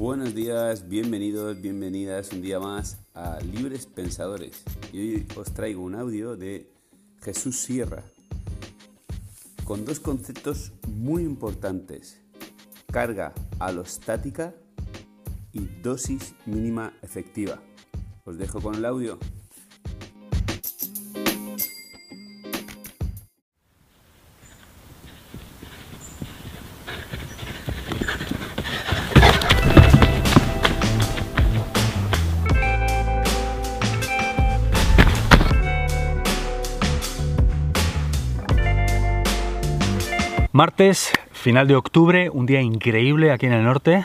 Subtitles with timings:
[0.00, 4.62] Buenos días, bienvenidos, bienvenidas un día más a Libres Pensadores.
[4.94, 6.72] Y hoy os traigo un audio de
[7.20, 8.02] Jesús Sierra
[9.64, 12.18] con dos conceptos muy importantes.
[12.90, 14.54] Carga alostática
[15.52, 17.60] y dosis mínima efectiva.
[18.24, 19.18] Os dejo con el audio.
[40.60, 44.04] Martes, final de octubre, un día increíble aquí en el norte,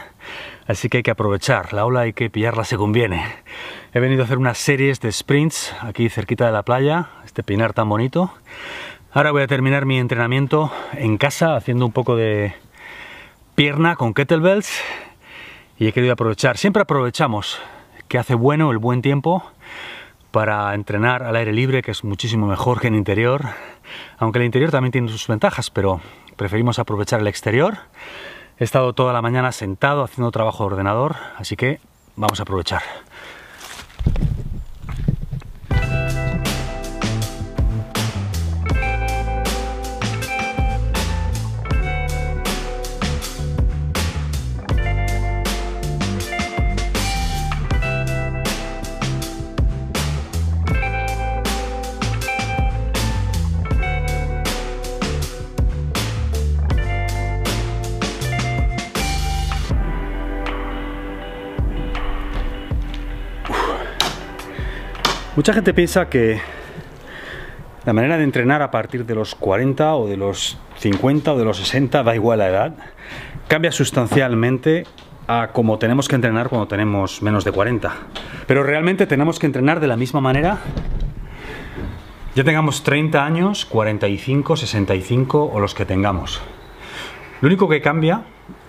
[0.67, 3.25] así que hay que aprovechar, la ola hay que pillarla según viene.
[3.93, 7.73] He venido a hacer unas series de sprints aquí cerquita de la playa, este pinar
[7.73, 8.31] tan bonito.
[9.11, 12.53] Ahora voy a terminar mi entrenamiento en casa haciendo un poco de
[13.55, 14.79] pierna con kettlebells
[15.77, 17.59] y he querido aprovechar, siempre aprovechamos
[18.07, 19.43] que hace bueno el buen tiempo
[20.31, 23.43] para entrenar al aire libre, que es muchísimo mejor que en interior,
[24.17, 25.99] aunque el interior también tiene sus ventajas, pero
[26.35, 27.77] preferimos aprovechar el exterior.
[28.57, 31.79] He estado toda la mañana sentado haciendo trabajo de ordenador, así que
[32.15, 32.83] vamos a aprovechar.
[65.45, 66.41] Mucha gente piensa que
[67.85, 71.45] la manera de entrenar a partir de los 40 o de los 50 o de
[71.45, 72.73] los 60, da igual la edad,
[73.47, 74.87] cambia sustancialmente
[75.27, 77.93] a como tenemos que entrenar cuando tenemos menos de 40.
[78.47, 80.57] Pero realmente tenemos que entrenar de la misma manera,
[82.33, 86.41] ya tengamos 30 años, 45, 65 o los que tengamos.
[87.41, 88.23] Lo único que cambia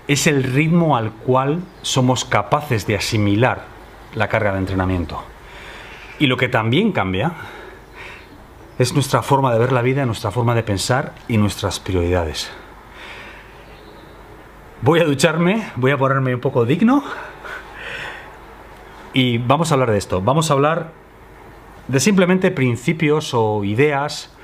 [0.09, 3.63] es el ritmo al cual somos capaces de asimilar
[4.15, 5.36] la carga de entrenamiento.
[6.19, 7.33] Y lo que también cambia
[8.79, 12.51] es nuestra forma de ver la vida, nuestra forma de pensar y nuestras prioridades.
[14.83, 17.03] Voy a ducharme, voy a ponerme un poco digno
[19.13, 20.21] y vamos a hablar de esto.
[20.21, 20.93] Vamos a hablar
[21.89, 24.35] de simplemente principios o ideas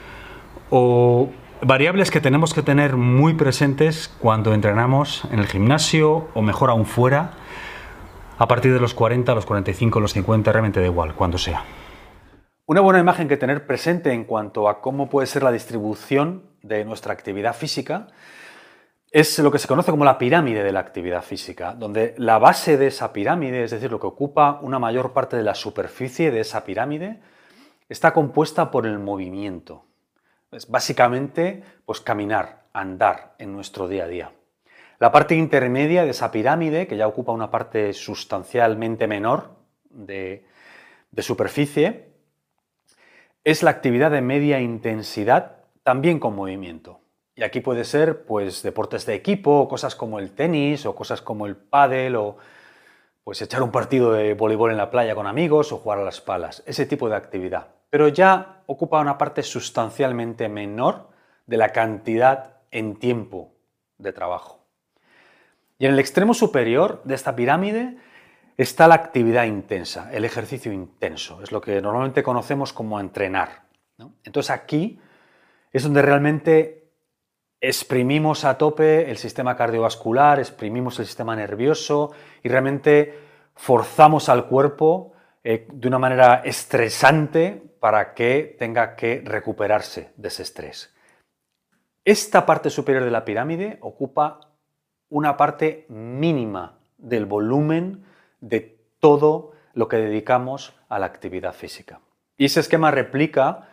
[0.71, 1.31] o
[1.63, 6.87] variables que tenemos que tener muy presentes cuando entrenamos en el gimnasio o mejor aún
[6.87, 7.33] fuera
[8.43, 11.63] a partir de los 40, los 45, los 50, realmente da igual, cuando sea.
[12.67, 16.85] Una buena imagen que tener presente en cuanto a cómo puede ser la distribución de
[16.85, 18.09] nuestra actividad física
[19.13, 22.77] es lo que se conoce como la pirámide de la actividad física, donde la base
[22.77, 26.41] de esa pirámide, es decir, lo que ocupa una mayor parte de la superficie de
[26.41, 27.21] esa pirámide,
[27.89, 29.85] está compuesta por el movimiento.
[30.51, 34.33] Es básicamente, pues caminar, andar en nuestro día a día.
[35.03, 39.51] La parte intermedia de esa pirámide, que ya ocupa una parte sustancialmente menor
[39.91, 40.47] de,
[41.19, 42.13] superficie,
[43.43, 47.01] es la actividad de media intensidad, también con movimiento.
[47.35, 51.47] Y aquí puede ser pues deportes de equipo, cosas como el tenis o cosas como
[51.47, 52.37] el pádel o
[53.25, 56.21] pues echar un partido de voleibol en la playa con amigos o jugar a las
[56.21, 57.71] palas, ese tipo de actividad.
[57.91, 61.09] Pero ya ocupa una parte sustancialmente menor
[61.47, 63.51] de la cantidad en tiempo
[63.99, 64.62] de trabajo.
[65.83, 67.97] Y en el extremo superior de esta pirámide
[68.57, 71.43] está la actividad intensa, el ejercicio intenso.
[71.43, 73.65] Es lo que normalmente conocemos como entrenar.
[74.23, 75.01] Entonces aquí
[75.73, 76.93] es donde realmente
[77.61, 82.13] exprimimos a tope el sistema cardiovascular, exprimimos el sistema nervioso
[82.45, 83.19] y realmente
[83.57, 90.45] forzamos al cuerpo eh, de una manera estresante para que tenga que recuperarse de ese
[90.45, 90.95] estrés.
[92.05, 94.52] Esta parte superior de la pirámide ocupa
[95.13, 98.03] una parte mínima del volumen
[98.41, 102.01] de todo lo que dedicamos a la actividad física.
[102.39, 103.69] Y ese esquema replica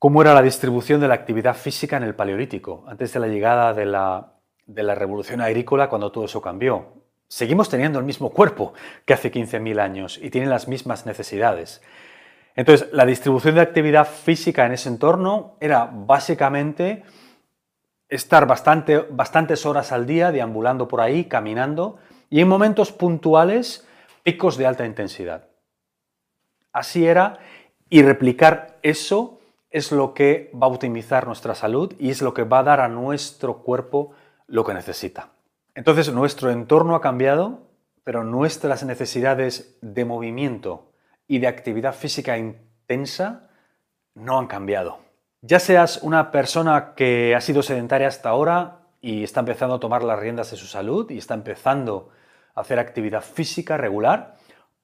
[0.00, 3.72] cómo era la distribución de la actividad física en el Paleolítico, antes de la llegada
[3.74, 4.32] de la,
[4.66, 6.94] de la revolución agrícola, cuando todo eso cambió.
[7.28, 8.74] Seguimos teniendo el mismo cuerpo
[9.04, 11.80] que hace 15.000 años y tienen las mismas necesidades.
[12.56, 17.04] Entonces, la distribución de actividad física en ese entorno era básicamente
[18.10, 21.98] estar bastante, bastantes horas al día deambulando por ahí, caminando,
[22.28, 23.86] y en momentos puntuales
[24.22, 25.48] picos de alta intensidad.
[26.72, 27.38] Así era,
[27.88, 29.40] y replicar eso
[29.70, 32.80] es lo que va a optimizar nuestra salud y es lo que va a dar
[32.80, 34.12] a nuestro cuerpo
[34.46, 35.30] lo que necesita.
[35.74, 37.62] Entonces nuestro entorno ha cambiado,
[38.02, 40.92] pero nuestras necesidades de movimiento
[41.28, 43.48] y de actividad física intensa
[44.14, 44.98] no han cambiado.
[45.42, 50.02] Ya seas una persona que ha sido sedentaria hasta ahora y está empezando a tomar
[50.02, 52.10] las riendas de su salud y está empezando
[52.54, 54.36] a hacer actividad física regular,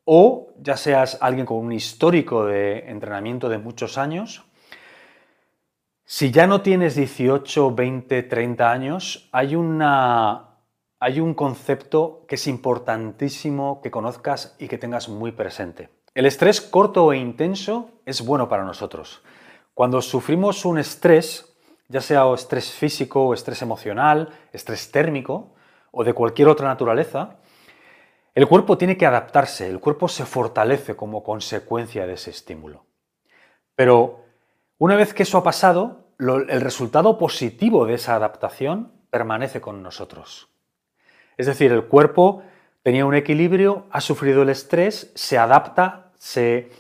[0.05, 4.45] o ya seas alguien con un histórico de entrenamiento de muchos años,
[6.07, 9.57] si ya no tienes 18, 20, 30 años, hay,
[11.01, 15.91] hay un concepto que es importantísimo que conozcas y que tengas muy presente.
[16.15, 19.23] El estrés corto e intenso es bueno para nosotros.
[19.77, 21.55] Cuando sufrimos un estrés,
[21.89, 25.53] ya sea estrés físico o estrés emocional, estrés térmico
[25.91, 27.37] o de cualquier otra naturaleza,
[28.35, 32.87] el cuerpo tiene que adaptarse, el cuerpo se fortalece como consecuencia de ese estímulo.
[33.75, 34.25] Pero
[34.79, 40.49] una vez que eso ha pasado, el resultado positivo de esa adaptación permanece con nosotros.
[41.37, 42.43] Es decir, el cuerpo
[42.83, 46.71] tenía un equilibrio, ha sufrido el estrés, se adapta, se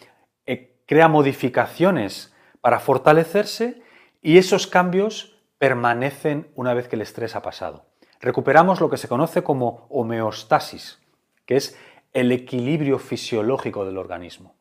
[0.46, 2.32] eh, crea modificaciones
[2.66, 3.80] para fortalecerse
[4.22, 7.84] y esos cambios permanecen una vez que el estrés ha pasado.
[8.18, 10.98] Recuperamos lo que se conoce como homeostasis,
[11.44, 11.78] que es
[12.12, 14.56] el equilibrio fisiológico del organismo.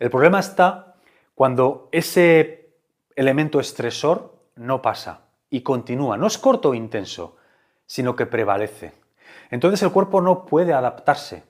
[0.00, 0.96] El problema está
[1.36, 2.74] cuando ese
[3.14, 7.36] elemento estresor no pasa y continúa, no es corto o intenso,
[7.86, 8.94] sino que prevalece.
[9.52, 11.44] Entonces el cuerpo no puede adaptarse,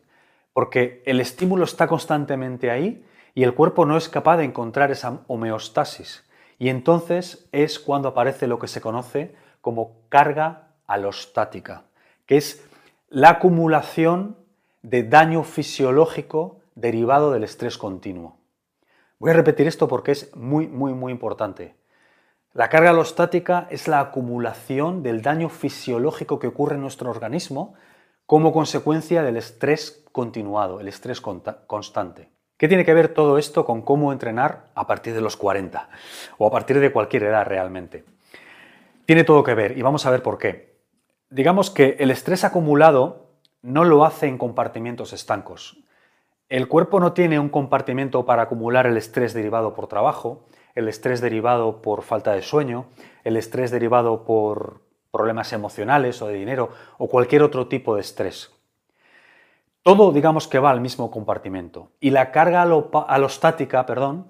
[0.52, 5.20] porque el estímulo está constantemente ahí y el cuerpo no es capaz de encontrar esa
[5.26, 6.24] homeostasis.
[6.58, 11.84] Y entonces es cuando aparece lo que se conoce como carga alostática,
[12.26, 12.64] que es
[13.08, 14.36] la acumulación
[14.82, 18.38] de daño fisiológico derivado del estrés continuo.
[19.18, 21.76] Voy a repetir esto porque es muy, muy, muy importante.
[22.52, 27.74] La carga alostática es la acumulación del daño fisiológico que ocurre en nuestro organismo
[28.26, 32.30] como consecuencia del estrés continuado, el estrés constante.
[32.60, 35.88] ¿Qué tiene que ver todo esto con cómo entrenar a partir de los 40
[36.38, 38.04] o a partir de cualquier edad realmente?
[39.06, 40.70] Tiene todo que ver y vamos a ver por qué
[41.30, 43.30] digamos que el estrés acumulado
[43.62, 45.78] no lo hace en compartimientos estancos.
[46.48, 51.20] El cuerpo no tiene un compartimento para acumular el estrés derivado por trabajo, el estrés
[51.20, 52.88] derivado por falta de sueño,
[53.24, 54.82] el estrés derivado por
[55.12, 58.59] problemas emocionales o de dinero o cualquier otro tipo de estrés.
[59.82, 64.26] Todo digamos que va al mismo compartimento y la carga alostática, perdón,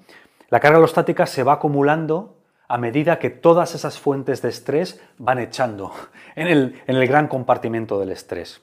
[0.48, 2.36] la carga alostática se va acumulando
[2.68, 5.92] a medida que todas esas fuentes de estrés van echando
[6.36, 8.62] en el, en el gran compartimento del estrés.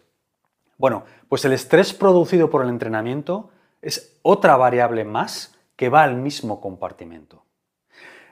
[0.77, 3.49] Bueno, pues el estrés producido por el entrenamiento
[3.81, 7.43] es otra variable más que va al mismo compartimento.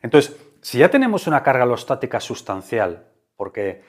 [0.02, 3.84] Entonces, si ya tenemos una carga alostática sustancial, porque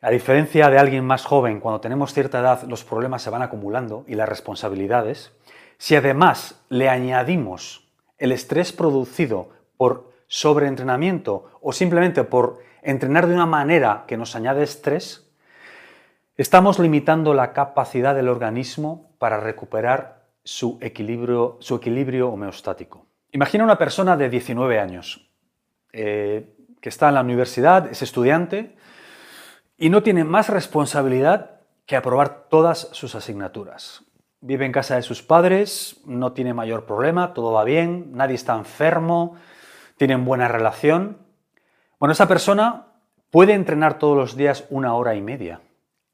[0.00, 4.04] a diferencia de alguien más joven, cuando tenemos cierta edad los problemas se van acumulando
[4.06, 5.32] y las responsabilidades,
[5.78, 7.88] si además le añadimos
[8.18, 14.62] el estrés producido por sobreentrenamiento o simplemente por entrenar de una manera que nos añade
[14.62, 15.30] estrés,
[16.36, 23.06] estamos limitando la capacidad del organismo para recuperar su equilibrio, su equilibrio homeostático.
[23.32, 25.28] Imagina una persona de 19 años
[25.92, 28.76] eh, que está en la universidad, es estudiante
[29.78, 34.04] y no tiene más responsabilidad que aprobar todas sus asignaturas.
[34.40, 38.54] Vive en casa de sus padres, no tiene mayor problema, todo va bien, nadie está
[38.54, 39.36] enfermo,
[39.96, 41.18] tienen buena relación.
[41.98, 42.86] Bueno, esa persona
[43.30, 45.60] puede entrenar todos los días una hora y media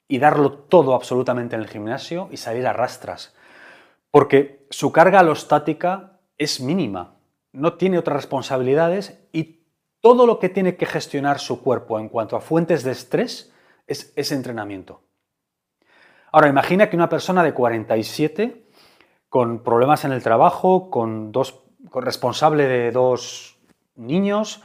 [0.08, 3.34] y darlo todo absolutamente en el gimnasio y salir a rastras,
[4.10, 7.14] porque su carga alostática es mínima,
[7.52, 9.62] no tiene otras responsabilidades y
[10.00, 13.51] todo lo que tiene que gestionar su cuerpo en cuanto a fuentes de estrés
[13.86, 15.02] es ese entrenamiento.
[16.30, 18.64] Ahora, imagina que una persona de 47,
[19.28, 23.58] con problemas en el trabajo, con dos, con responsable de dos
[23.96, 24.62] niños,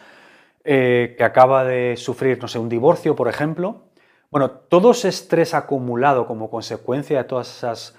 [0.63, 3.83] eh, que acaba de sufrir, no sé, un divorcio, por ejemplo.
[4.29, 7.97] Bueno, todo ese estrés acumulado como consecuencia de todas esas,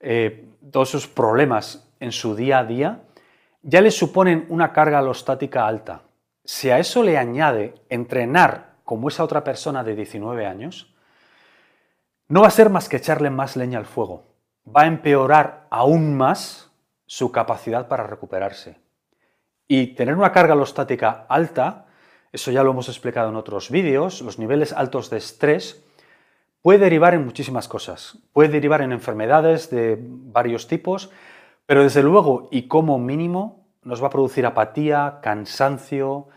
[0.00, 3.02] eh, todos esos problemas en su día a día,
[3.62, 6.02] ya le suponen una carga alostática alta.
[6.44, 10.94] Si a eso le añade entrenar como esa otra persona de 19 años,
[12.28, 14.26] no va a ser más que echarle más leña al fuego.
[14.68, 16.70] Va a empeorar aún más
[17.06, 18.76] su capacidad para recuperarse.
[19.66, 21.86] Y tener una carga alostática alta,
[22.32, 25.82] eso ya lo hemos explicado en otros vídeos, los niveles altos de estrés,
[26.60, 28.18] puede derivar en muchísimas cosas.
[28.34, 31.08] Puede derivar en enfermedades de varios tipos,
[31.64, 36.28] pero desde luego y como mínimo nos va a producir apatía, cansancio,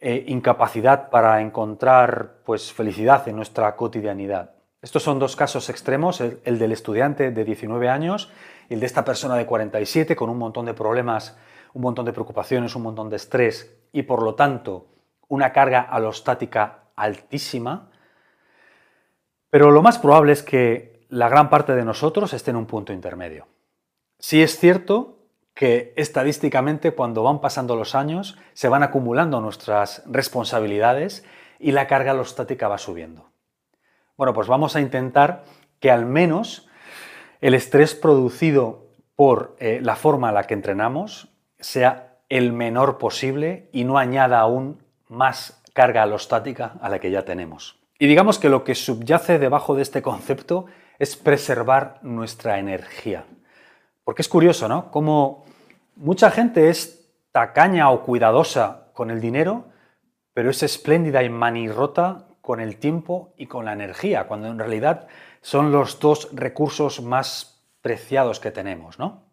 [0.00, 4.52] eh, incapacidad para encontrar pues, felicidad en nuestra cotidianidad.
[4.80, 8.32] Estos son dos casos extremos, el, el, del estudiante de 19 años
[8.70, 11.36] y el de esta persona de 47 con un montón de problemas,
[11.74, 14.86] un montón de preocupaciones, un montón de estrés y por lo tanto
[15.28, 17.90] una carga alostática altísima.
[19.50, 22.92] Pero lo más probable es que la gran parte de nosotros esté en un punto
[22.92, 23.48] intermedio.
[24.18, 25.19] Sí es cierto
[25.60, 31.22] que estadísticamente cuando van pasando los años se van acumulando nuestras responsabilidades
[31.58, 33.28] y la carga alostática va subiendo.
[34.16, 35.44] Bueno, pues vamos a intentar
[35.78, 36.66] que al menos
[37.42, 38.86] el estrés producido
[39.16, 44.40] por eh, la forma en la que entrenamos sea el menor posible y no añada
[44.40, 47.78] aún más carga alostática a la que ya tenemos.
[47.98, 50.64] Y digamos que lo que subyace debajo de este concepto
[50.98, 53.26] es preservar nuestra energía.
[54.04, 54.90] Porque es curioso, ¿no?
[54.90, 55.44] Como
[56.00, 59.66] mucha gente es tacaña o cuidadosa con el dinero,
[60.32, 65.06] pero es espléndida y manirrota con el tiempo y con la energía, cuando en realidad
[65.42, 69.24] son los dos recursos más preciados que tenemos, ¿no?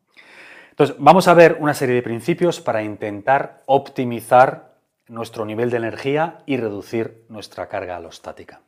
[0.69, 4.75] Entonces, vamos a ver una serie de principios para intentar optimizar
[5.07, 8.61] nuestro nivel de energía y reducir nuestra carga alostática.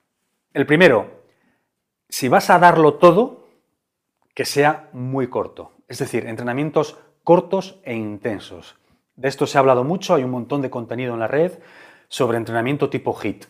[0.54, 1.22] El primero,
[2.08, 3.48] si vas a darlo todo,
[4.34, 8.76] que sea muy corto, es decir, entrenamientos cortos e intensos.
[9.16, 11.60] De esto se ha hablado mucho, hay un montón de contenido en la red
[12.08, 13.46] sobre entrenamiento tipo HIT.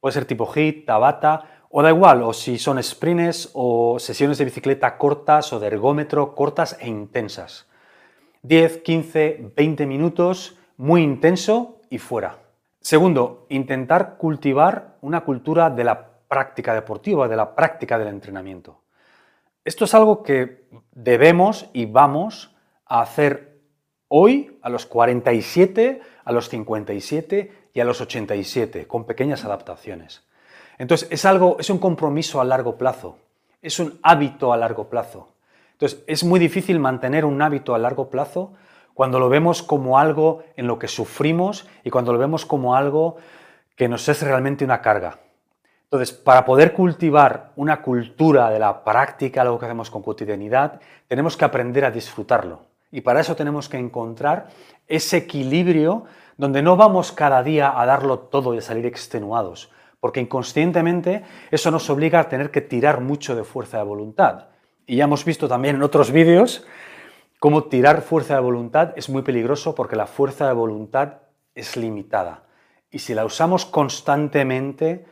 [0.00, 4.44] Puede ser tipo HIT, Tabata, o da igual, o si son sprints o sesiones de
[4.44, 7.66] bicicleta cortas o de ergómetro cortas e intensas.
[8.42, 12.38] 10, 15, 20 minutos, muy intenso y fuera.
[12.80, 18.82] Segundo, intentar cultivar una cultura de la práctica deportiva, de la práctica del entrenamiento.
[19.64, 22.55] Esto es algo que debemos y vamos
[22.86, 23.60] a hacer
[24.08, 30.22] hoy a los 47, a los 57 y a los 87, con pequeñas adaptaciones.
[30.78, 33.18] Entonces, es algo, es un compromiso a largo plazo,
[33.62, 35.32] es un hábito a largo plazo.
[35.72, 38.54] Entonces, es muy difícil mantener un hábito a largo plazo
[38.94, 43.16] cuando lo vemos como algo en lo que sufrimos y cuando lo vemos como algo
[43.76, 45.18] que nos es realmente una carga.
[45.84, 51.36] Entonces, para poder cultivar una cultura de la práctica, algo que hacemos con cotidianidad, tenemos
[51.36, 52.65] que aprender a disfrutarlo.
[52.90, 54.48] Y para eso tenemos que encontrar
[54.86, 56.04] ese equilibrio
[56.36, 61.70] donde no vamos cada día a darlo todo y a salir extenuados, porque inconscientemente eso
[61.70, 64.48] nos obliga a tener que tirar mucho de fuerza de voluntad.
[64.86, 66.66] Y ya hemos visto también en otros vídeos
[67.40, 71.14] cómo tirar fuerza de voluntad es muy peligroso porque la fuerza de voluntad
[71.54, 72.44] es limitada.
[72.90, 75.06] Y si la usamos constantemente,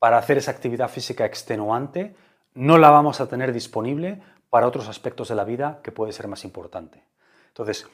[0.00, 2.16] para hacer esa actividad física extenuante,
[2.54, 6.26] no la vamos a tener disponible para otros aspectos de la vida que puede ser
[6.26, 7.04] más importante.
[7.50, 7.86] Entonces,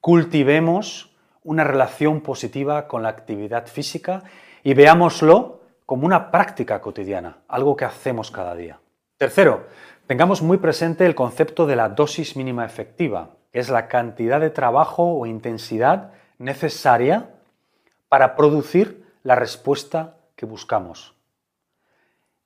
[0.00, 4.22] cultivemos una relación positiva con la actividad física
[4.62, 8.78] y veámoslo como una práctica cotidiana, algo que hacemos cada día.
[9.16, 9.66] Tercero,
[10.06, 14.50] tengamos muy presente el concepto de la dosis mínima efectiva, que es la cantidad de
[14.50, 17.30] trabajo o intensidad necesaria
[18.08, 21.14] para producir la respuesta que buscamos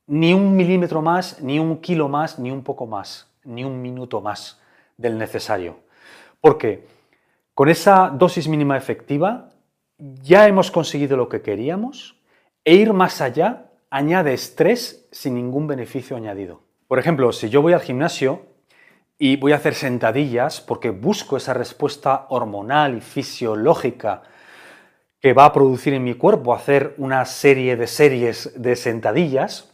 [0.09, 4.21] ni un milímetro más, ni un kilo más, ni un poco más, ni un minuto
[4.21, 4.59] más
[4.97, 5.81] del necesario.
[6.41, 6.87] Porque
[7.55, 9.51] con esa dosis mínima efectiva
[9.99, 12.17] ya hemos conseguido lo que queríamos
[12.65, 16.63] e ir más allá añade estrés sin ningún beneficio añadido.
[16.87, 18.43] Por ejemplo, si yo voy al gimnasio
[19.19, 24.23] y voy a hacer sentadillas porque busco esa respuesta hormonal y fisiológica
[25.21, 29.73] que va a producir en mi cuerpo hacer una serie de series de sentadillas,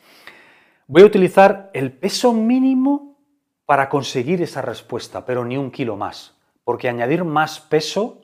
[0.86, 3.16] Voy a utilizar el peso mínimo
[3.64, 6.33] para conseguir esa respuesta, pero ni un kilo más,
[6.64, 8.22] porque añadir más peso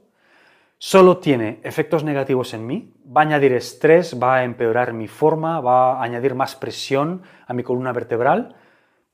[0.79, 5.61] solo tiene efectos negativos en mí, va a añadir estrés, va a empeorar mi forma,
[5.61, 8.57] va a añadir más presión a mi columna vertebral,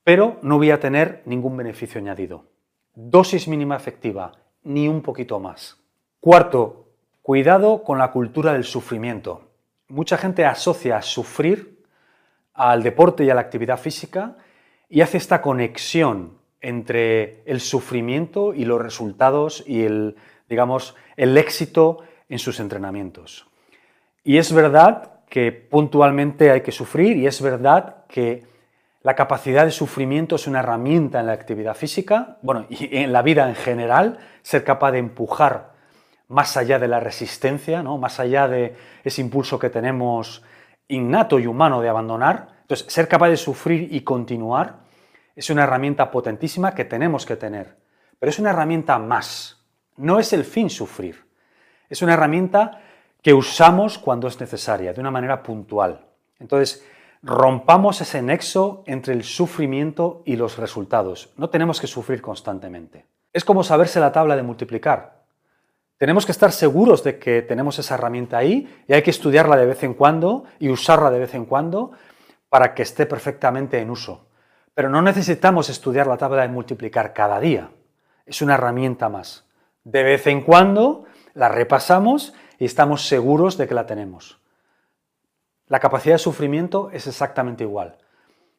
[0.04, 2.44] pero no voy a tener ningún beneficio añadido.
[2.94, 5.76] Dosis mínima efectiva, ni un poquito más.
[6.20, 6.86] Cuarto,
[7.20, 9.50] cuidado con la cultura del sufrimiento.
[9.88, 11.82] Mucha gente asocia sufrir
[12.54, 14.36] al deporte y a la actividad física
[14.88, 20.16] y hace esta conexión entre el sufrimiento y los resultados y el,
[20.48, 23.46] digamos, el éxito en sus entrenamientos.
[24.24, 28.44] Y es verdad que puntualmente hay que sufrir y es verdad que
[29.02, 33.22] la capacidad de sufrimiento es una herramienta en la actividad física, bueno, y en la
[33.22, 35.70] vida en general, ser capaz de empujar
[36.26, 37.96] más allá de la resistencia, ¿no?
[37.96, 40.42] más allá de ese impulso que tenemos
[40.88, 42.48] innato y humano de abandonar.
[42.62, 44.85] Entonces, ser capaz de sufrir y continuar
[45.36, 47.76] es una herramienta potentísima que tenemos que tener,
[48.18, 49.62] pero es una herramienta más.
[49.96, 51.26] No es el fin sufrir.
[51.88, 52.80] Es una herramienta
[53.22, 56.06] que usamos cuando es necesaria, de una manera puntual.
[56.38, 56.84] Entonces,
[57.22, 61.32] rompamos ese nexo entre el sufrimiento y los resultados.
[61.36, 63.04] No tenemos que sufrir constantemente.
[63.32, 65.24] Es como saberse la tabla de multiplicar.
[65.98, 69.66] Tenemos que estar seguros de que tenemos esa herramienta ahí y hay que estudiarla de
[69.66, 71.92] vez en cuando y usarla de vez en cuando
[72.48, 74.26] para que esté perfectamente en uso.
[74.76, 77.70] Pero no necesitamos estudiar la tabla de multiplicar cada día.
[78.26, 79.46] Es una herramienta más.
[79.84, 84.38] De vez en cuando la repasamos y estamos seguros de que la tenemos.
[85.66, 87.96] La capacidad de sufrimiento es exactamente igual.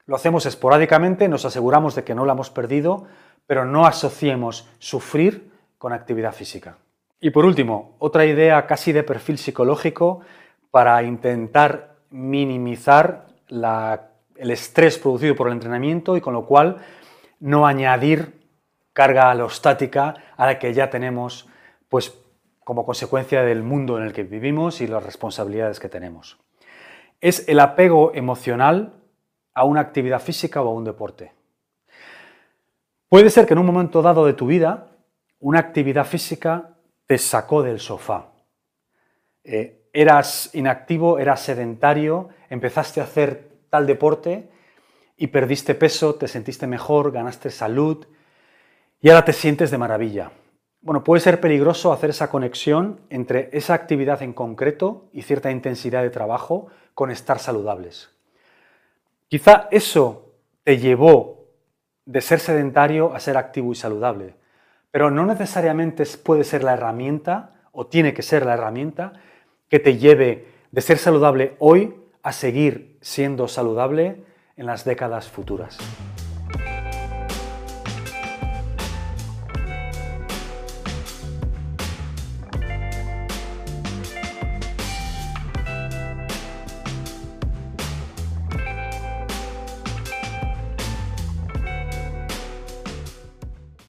[0.08, 3.06] Lo hacemos esporádicamente, nos aseguramos de que no la hemos perdido,
[3.46, 6.78] pero no asociemos sufrir con actividad física.
[7.20, 10.22] Y por último, otra idea casi de perfil psicológico
[10.72, 13.28] para intentar minimizar
[14.40, 16.78] el estrés producido por el entrenamiento y con lo cual
[17.40, 18.34] no añadir
[18.94, 21.48] carga alostática a la que ya tenemos
[21.90, 22.18] pues
[22.64, 26.38] como consecuencia del mundo en el que vivimos y las responsabilidades que tenemos
[27.22, 28.94] es el apego emocional
[29.54, 31.34] a una actividad física o a un deporte.
[33.10, 34.88] Puede ser que en un momento dado de tu vida
[35.40, 36.76] una actividad física
[37.06, 38.28] te sacó del sofá.
[39.44, 44.50] Eh, eras inactivo, eras sedentario, empezaste a hacer tal deporte
[45.18, 48.06] y perdiste peso, te sentiste mejor, ganaste salud
[49.02, 50.32] y ahora te sientes de maravilla.
[50.82, 56.04] Bueno, puede ser peligroso hacer esa conexión entre esa actividad en concreto y cierta intensidad
[56.04, 58.10] de trabajo con estar saludables.
[59.28, 60.34] Quizá eso
[60.64, 61.48] te llevó
[62.06, 64.36] de ser sedentario a ser activo y saludable,
[64.92, 69.14] pero no necesariamente puede ser la herramienta o tiene que ser la herramienta
[69.70, 71.94] que te lleve de ser saludable hoy
[72.28, 74.22] a seguir siendo saludable
[74.58, 75.78] en las décadas futuras.